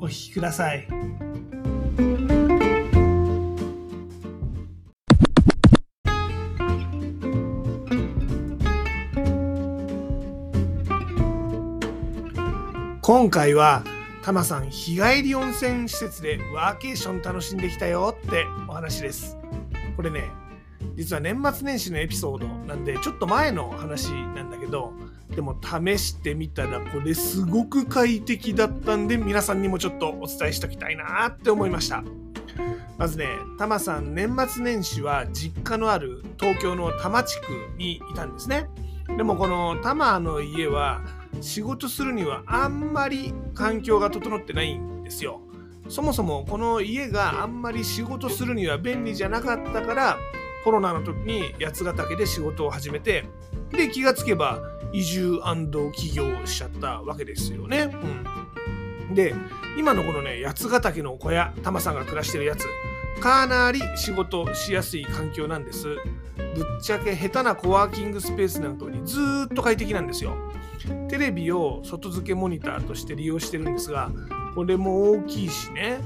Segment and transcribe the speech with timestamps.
[0.00, 0.86] お聞きください。
[13.02, 13.82] 今回は
[14.22, 19.36] タマさん日帰り温泉施設でワーケーション楽しんできたよってお話です
[19.96, 20.30] これね
[20.94, 24.92] 実は年末年始のエピソードなんでちょっと前の話なんだけど
[25.34, 32.02] でも試してみたらこれすごく快適だったんで皆さんにもちょっとお伝えしておきたいなって思いました。
[32.98, 33.26] まずね
[33.58, 37.46] タマさん年末年始は実家のある東京の多摩地区
[37.78, 38.68] にいたんですね。
[39.16, 41.00] でもこの多摩の家は
[41.40, 45.40] 仕事するにはあんまり環境が整ってないんですよ。
[45.88, 50.18] そもそもこの家があんまり仕事するには便利じゃなかったから
[50.64, 53.24] コロナの時に八ヶ岳で仕事を始めて
[53.70, 54.60] で気がつけば
[54.92, 55.40] 移住
[55.92, 57.90] 起業しちゃったわけですよね。
[59.08, 59.34] うん、で
[59.78, 62.66] 今のこのね八ヶ岳の小屋タマさんが暮らしてるやつ
[63.20, 65.96] かなり仕事しやすい環境なんです。
[66.54, 70.36] ぶっちゃけ下手なコワーキングスペースなんかよりずっと快適なんですよ。
[71.08, 74.10] テレビを外付けモニターとして利用してるんですが
[74.54, 76.00] これも大きいしね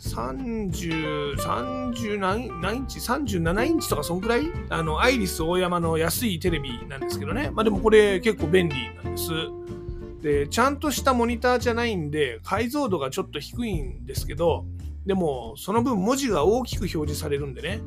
[0.00, 2.44] 30、30何
[2.76, 4.42] インチ ?37 インチとかそんくらい？
[4.68, 7.50] あの、アイリス大山の安いテレビなんですけどね。
[7.52, 9.30] まあでもこれ結構便利なんです。
[10.22, 14.64] で、ちゃんとしたモニターじゃないんで、解像度がちょっと低いんですけど、
[15.06, 17.80] でも、その分文字が大きく表示されるんでね。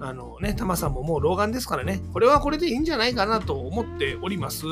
[0.00, 4.66] あのね、タマさんももう老眼ですからね、これはこれでいいんじゃないかなと思っております。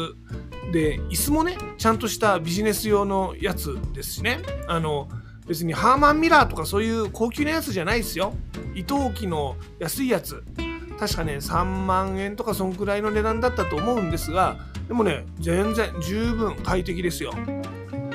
[0.72, 4.40] で、椅子もね、ちゃんとしたビジネス用のやつですしね。
[4.66, 5.08] あの、
[5.46, 8.34] 別にハーマンミラーとかそういう高級なやつじゃないですよ。
[8.74, 10.42] 伊藤機の安いやつ。
[10.98, 14.56] 確かね、3万円とかそんくらいの値段だったと思うんですが、
[14.88, 17.32] でもね、全然十分快適ですよ。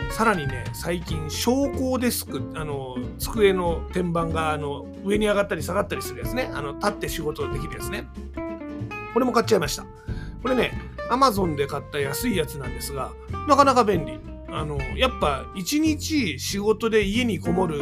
[0.10, 6.52] さらにね、最近、昇降デスク、あの、机の天板があの上に上がったり下がったりするやつね。
[6.54, 8.08] あの、立って仕事できるやつね。
[9.14, 9.84] これも買っちゃいました。
[10.42, 13.12] これね、Amazon で買った安いやつなんですが、
[13.48, 14.20] なかなか便利。
[14.50, 17.82] あの、やっぱ一日仕事で家にこもる、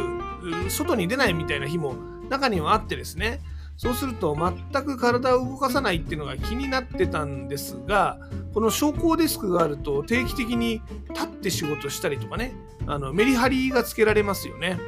[0.68, 1.94] 外に出ないみたいな日も
[2.28, 3.40] 中にはあってですね、
[3.76, 8.18] そうすると全く体を動かさないっていうのが気になってたんですが、
[8.52, 10.82] この昇降デスクがあると定期的に
[11.14, 12.52] 立って仕事したりとかね、
[12.86, 14.78] あのメリハリがつけられますよね。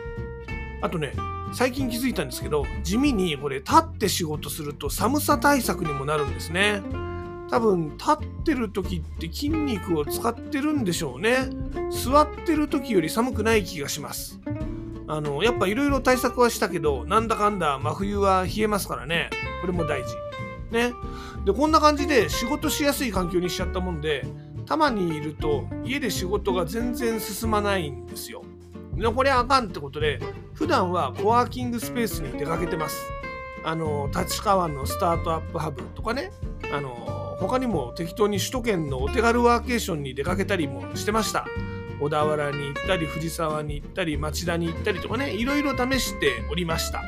[0.82, 1.14] あとね、
[1.54, 6.82] 最近気づいたんですけど、地味にこれ立って仕事すると寒さ対策にもなるんですね。
[7.52, 11.50] 多分立ってる時って筋肉を使ってるんでしょうね。
[11.90, 14.40] 座ってる時より寒くない気がします。
[15.06, 19.28] あのやっぱいろいろ対策はしたけどなんだかんだ真冬は冷えますからね。
[19.60, 20.14] これも大事。
[20.70, 20.94] ね。
[21.44, 24.24] でこんな感じで仕事しやすい環境にしちゃったもんで
[24.64, 28.44] たまにいると家で仕事が全然進まないんですよ。
[28.94, 30.20] でこれあかんってことで
[30.54, 32.96] 普段はコワーキングスペースに出かけてます。
[33.62, 36.32] あの立川のスタートアップハブとかね。
[36.72, 41.46] あの他にも適当に首都圏のお手軽ワーケーションに出かけたりもしてました。
[42.00, 47.02] 小田原に行ったり藤沢に行ったり町田に行ったりとかねいろいろ試しておりました。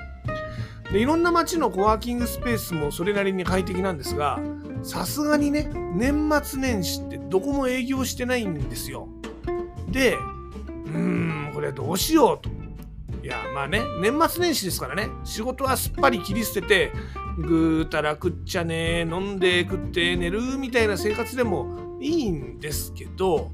[0.93, 4.39] でいろんな街のコワーキングスペースもそれなりに快適なんですが
[4.83, 9.09] さすがにね年末年始ってどこも営業してないんですよ。
[9.89, 12.50] でうーんこれはどうしようと。
[13.25, 16.93] いやまあね年末年始ですからね仕事はすっぱり切り捨てて
[17.39, 23.50] ぐーたら食っちゃね飲んで食って寝るみたいな生活でもいいんですけど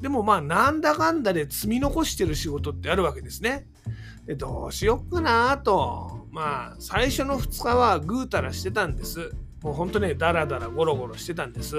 [0.00, 3.66] でもまあなんだかんだで積み残してる仕事ってあるわけですね。
[4.26, 9.32] でどうしよっかなとまあ最初の2日はぐーたらしてたんです。
[9.62, 11.76] もうほんとねダラダラゴロゴロしてたんです。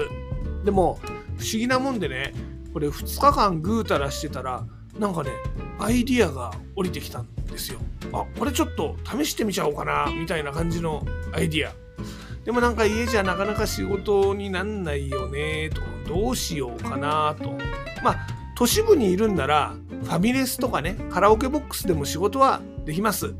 [0.64, 0.98] でも
[1.36, 2.32] 不思議なもんでね
[2.72, 4.66] これ2日間ぐーたらしてたら
[4.98, 5.30] なんかね
[5.78, 7.80] アイディアが降りてきたんですよ。
[8.12, 11.72] あこれちょっと試してみちゃおうかなみたいな感じのアイディア。
[12.44, 17.50] でもなんか家じゃなかなか仕事になんないよねとどうしようかなと。
[18.02, 18.26] まあ
[18.56, 19.74] 都市部にいるんなら
[20.04, 23.34] ファミレスとかねカラオケボックスでも仕事はできます。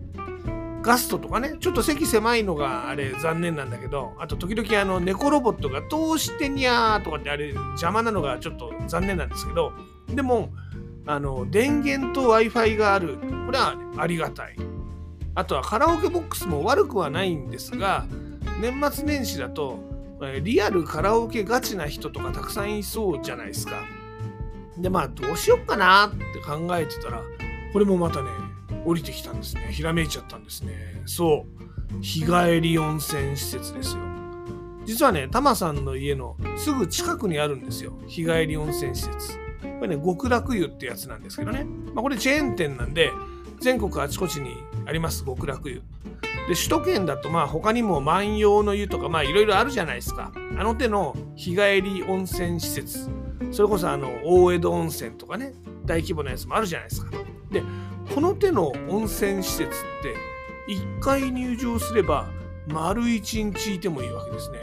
[0.83, 9.73] ガストとかねちょっと席狭いのがあれ残念なんだけどあと時々あの猫ロボットがどうしてにゃーとかってあれ邪魔なのがちょっと残念なんですけど
[10.09, 10.51] でも
[11.07, 13.19] あの電源と w i f i がある。
[13.47, 14.57] これはありがたい。
[15.35, 18.07] あとはカラオケボックスも悪くはないんですが
[18.61, 19.79] 年末年始だと
[20.43, 23.85] リアルカラオケガチな人とかたくさんいそうじゃないですか。
[24.79, 27.23] でまあどうしよっかなって考えてたら
[27.73, 28.31] これもまたね
[28.85, 29.69] 降りてきたんですね。
[29.71, 31.03] ひらめいちゃったんですね。
[31.05, 32.03] そう。
[32.03, 34.03] 日帰り温泉施設ですよ。
[34.87, 37.93] 実はねタマさんの家のすぐ近くにあるんですよ。
[38.07, 39.46] 日帰り温泉施設。
[39.79, 41.65] これね極楽湯ってやつなんですけどね、
[41.95, 43.11] まあ、これチェーン店なんで
[43.61, 44.57] 全国あちこちに
[44.87, 45.83] あります極楽湯。
[46.49, 50.33] で首都圏だとまあ他にも万葉の湯とかまあいろいろあるじゃないですか。
[50.35, 53.11] あの手の日帰り温泉施設。
[53.51, 55.53] それこそあの大江戸温泉とかね
[55.85, 57.11] 大規模なやつもあるじゃないですか。
[57.51, 57.63] で
[58.15, 59.69] この手の温泉施設っ
[60.03, 60.15] て
[60.73, 62.29] 1回入場すれば
[62.69, 64.59] 丸1日いてもいいわけですね。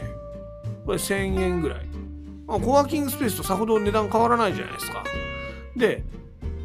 [0.84, 1.88] これ1000円ぐらい、
[2.48, 5.04] あ、コワーキングスペースとさほど値段変わらないじゃないですか。
[5.76, 6.02] で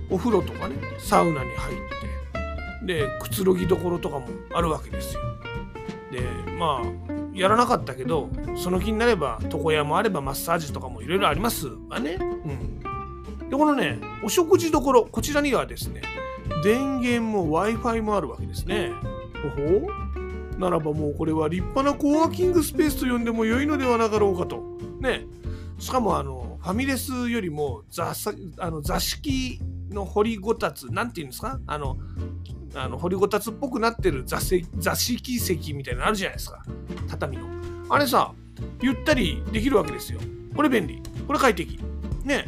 [0.10, 1.78] お風呂とかねサウナに入っ
[2.80, 5.22] てでくつろぎどころとかもあるわけですよ。
[6.12, 6.22] で
[6.58, 12.18] まあやらなかったけどその気になれば床屋もあればマッサージとかもいろいろありますわね。
[12.20, 12.80] うん。
[13.50, 16.02] でこのねお食事どころこちらにはですね
[16.64, 18.92] 電源も w i f i もあるわけですね。
[19.44, 24.62] ほほならばもうこれは立派なコワーキングスペースと呼んでも良いのではなかろうかと。
[25.00, 25.26] ね
[25.80, 28.14] しかもあのファミレスよりも座
[28.58, 29.60] あの座敷
[29.90, 31.60] の掘りごたつなんていうんですか？
[31.66, 31.98] あの
[32.76, 36.64] あの掘りごたつっぽくなってる座席座敷席みたいなのあるじゃないですか。
[37.10, 37.48] 畳の。
[37.90, 38.34] あれさ
[38.82, 40.20] ゆったりできるわけですよ。
[40.56, 41.02] これ便利。
[41.26, 41.80] これ快適。
[42.24, 42.46] ね。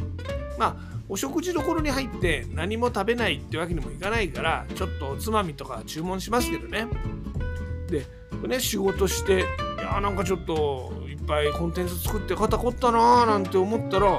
[0.58, 6.86] まあお食事どころに入って何も食べないってわけにもいかないからちょっとおつまみとか注文しますけどね。
[7.88, 8.06] で
[8.46, 9.42] ね仕事してい
[9.78, 10.92] やなんかちょっと
[11.26, 14.18] ぱいコンテンツ作って肩凝ったなーなんて思ったら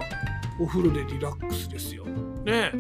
[0.59, 2.05] お風呂でリラックスですよ。
[2.05, 2.71] ね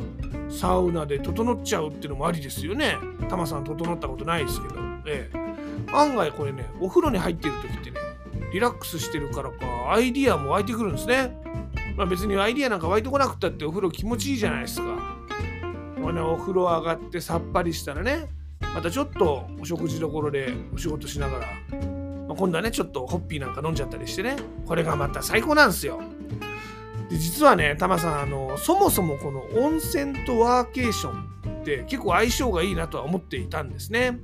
[0.49, 2.97] サウナで整っちゃうっていうのもありですよね。
[3.29, 4.75] タマさん整ったことないですけど、
[5.07, 7.97] ええ、案外これねお風呂に入っている時ってね
[8.53, 11.35] リラックスしてるからかアイディアも湧いてくるんですね。
[11.95, 14.85] まあ別にアイディアなんか湧いてこなくたってお風呂気持ちいいじゃないですか。
[16.01, 18.29] これねお風呂上がってさっぱりしたらね
[18.75, 21.47] またちょっとお食事どころでお仕事しながら、
[22.33, 24.35] まあ、今度はねちょっとホッピーなんか飲んじゃったりしてね。
[24.65, 26.01] これがまた最高なんですよ。
[27.09, 34.19] で実はねタマさんあのそもそもこの温泉とワーケーションって結構相性がいいなとは思っていたんですね。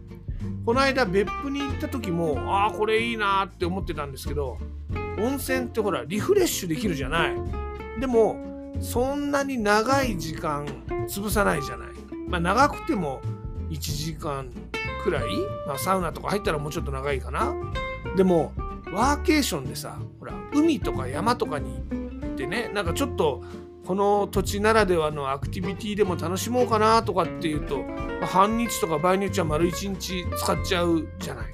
[0.65, 4.57] この間別府に行った時もああこれいいなって思ってたんですけど
[5.19, 7.35] 温泉ってほらリフレッシュできるじゃない。
[7.99, 8.37] でも
[8.79, 10.65] そんなに長い時間
[11.07, 11.89] 潰さないじゃない。
[12.27, 13.21] まあ長くても
[13.69, 14.49] 1時間
[15.03, 15.23] くらい、
[15.67, 17.53] まあ、サウナとか入ったらもうちょっと長いかな。
[18.15, 18.53] でも
[18.91, 21.83] ワーケーションでさほら海とか山とかに
[22.21, 23.43] 行ってねなんかちょっと
[23.85, 27.79] この土地ならではのアクティビティでも楽しもうかなとかっていうと、
[28.21, 31.53] ま、半日とか場合によっちゃ丸一日使っちゃうじゃない。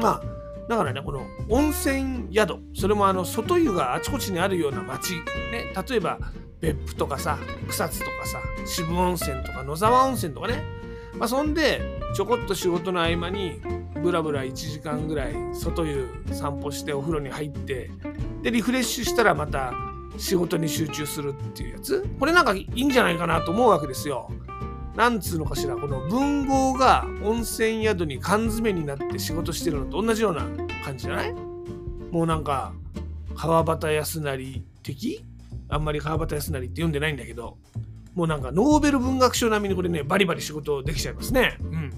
[0.00, 0.22] まあ
[0.68, 5.14] だからねこの温泉宿それもあの外湯があちこちにあるような町
[5.50, 6.18] ね例えば
[6.60, 7.38] 別府とかさ
[7.68, 10.62] 草津とかさ渋温泉とか野沢温泉とかね
[11.14, 11.80] まあそんで
[12.14, 13.60] ちょこっと仕事の合間に
[14.02, 17.90] ブラブラ1時間ぐらい外湯散歩してお風呂に入って
[18.42, 19.72] でリフレッシュしたらまた
[20.16, 22.06] 仕事に集中するっていうやつ。
[22.18, 24.30] これなんかいいんじゃないかなと思うわけですよ。
[24.96, 30.44] なんつうのかしらこの文豪が温泉宿に缶詰になって仕事してるのと同じような
[30.84, 31.32] 感じじゃない？
[32.10, 32.72] もうなんか
[33.36, 35.24] 川端康成的？
[35.68, 37.58] あんまり川端康成って読んでないんだけど。
[38.14, 41.56] もうなんかノーベル文学賞並みにこれねバリバリ仕事できちゃいますね。
[41.60, 41.92] うん、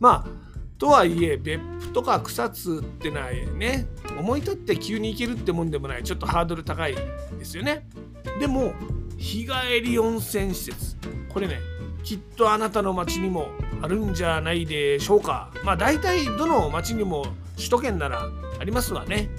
[0.00, 0.41] まあ
[0.82, 3.86] とはいえ別府とか草津ってのはね
[4.18, 6.96] 思い立って急に行けるってもんでもないちょっとハードル高い
[7.38, 7.86] ですよね。
[8.40, 8.74] でも
[9.16, 10.96] 日帰り温泉施設
[11.28, 11.60] これね
[12.02, 15.52] きっとあなたの町にもあるんじゃないでしょうか。
[15.62, 19.30] まあ大体どの町にも首都圏ならありますわね。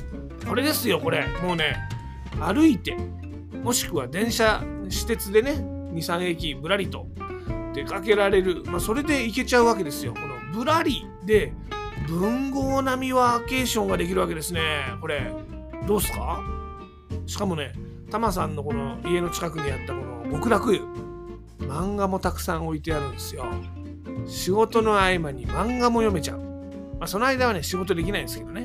[0.48, 1.28] これですよこれ。
[1.44, 1.76] もうね
[2.40, 2.96] 歩いて
[3.62, 5.56] もしくは電車私鉄でね
[5.92, 7.06] 23駅ぶらりと
[7.74, 11.54] 出かけられる、まあ、それで行けちゃうわけですよこのぶらりで
[12.08, 14.62] 文豪並みワーケーションができるわけですね。
[15.02, 15.32] これ
[15.88, 16.44] どうすか？
[17.26, 17.74] しかもね
[18.12, 20.82] タマさんのこの家の近くにあったこの極楽湯。
[21.60, 23.46] 漫画もたくさん置いてあるんですよ。
[24.28, 28.64] 仕事の合間に漫画も読めちゃう、まあ、その間はね仕事できないんですけどね。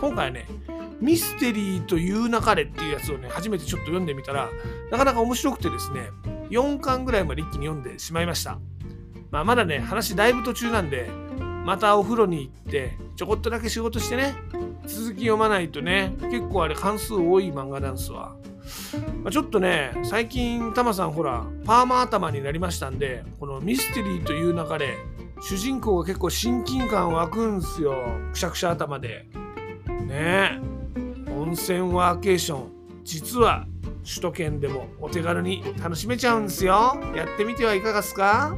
[0.00, 0.46] 今回はね
[1.00, 4.48] ミステリーというなかれっていうやつをね初めてちょっと読んでみたら
[4.90, 6.08] なかなか面白くてですね
[6.50, 8.58] 4巻ぐらいまで一気に読んでしまいました。
[9.36, 11.10] まあ、まだね話だいぶ途中なんで
[11.66, 14.34] またお風呂に行ってちょこっとだけ仕事してね
[14.86, 18.34] 続き読まないとね結構あれ関数多い漫画なんすわ。
[19.22, 24.96] まあ、ちょっとね最近タマさんほらパーマ頭になりましたんでこのミステリーという中で
[25.42, 27.94] 主人公が結構親近感湧くんすよ。
[28.32, 29.26] くしゃくしゃ頭で。
[30.06, 30.60] ねえ。
[31.38, 32.70] 温泉ワーケーション。
[33.04, 33.66] 実は
[34.02, 36.96] 首都圏でもお手軽に楽しめちゃうんですよ。
[37.14, 38.56] やってみてはいかがですか？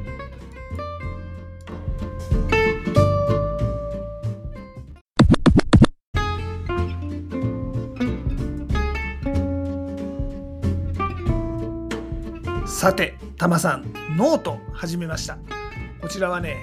[12.78, 15.36] さて、たまさん、ノート始めました。
[16.00, 16.58] こちらはね、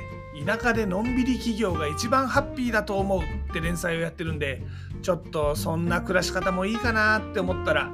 [0.45, 4.63] 田舎でのんびり企業が一番ハッピーだと思うって連載をやってるんで、
[5.01, 7.91] ちょっとそんな暮らし方もいいかなって思ったら、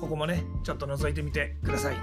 [0.00, 1.96] ここもね、ちょっと覗いてみてください。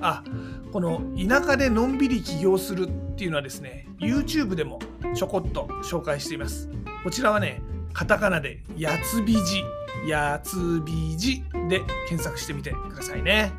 [0.00, 0.24] あ、
[0.72, 4.80] この田舎でのんびり起業するっていうのはですね、YouTube でも
[5.14, 6.68] ちょこっと紹介しています。
[7.04, 9.62] こちらはね、カタカナでやつびじ、
[10.08, 13.52] やつびじで検索してみてくださいね。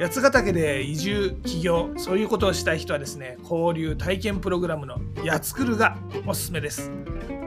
[0.00, 5.96] 八ヶ岳で移住起業そういうことをしたい人はですね交流体験プログラムのやつくるが
[6.26, 6.90] おすすめです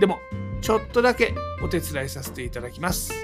[0.01, 0.19] でも
[0.61, 1.33] ちょっとだけ
[1.65, 3.15] お手伝いさせていただきます。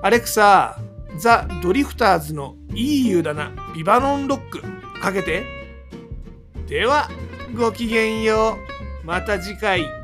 [0.00, 0.78] アレクサ
[1.18, 4.62] ザ・ドリフターズのいい湯だなビバノンロック
[5.02, 5.57] かけて。
[6.68, 7.08] では
[7.56, 8.58] ごきげんよ
[9.02, 9.06] う。
[9.06, 9.97] また次回。